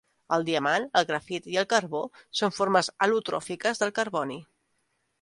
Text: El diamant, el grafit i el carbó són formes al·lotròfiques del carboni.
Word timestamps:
El 0.37 0.45
diamant, 0.45 0.87
el 1.01 1.05
grafit 1.11 1.51
i 1.57 1.59
el 1.63 1.69
carbó 1.75 2.03
són 2.41 2.57
formes 2.59 2.93
al·lotròfiques 3.07 3.83
del 3.85 3.97
carboni. 4.03 4.43